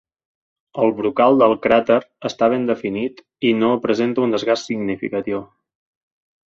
El 0.85 0.93
brocal 1.01 1.37
del 1.41 1.53
cràter 1.67 1.99
està 2.31 2.49
ben 2.55 2.65
definit 2.71 3.23
i 3.51 3.55
no 3.61 3.73
presenta 3.87 4.27
un 4.27 4.35
desgast 4.39 4.73
significatiu. 4.73 5.49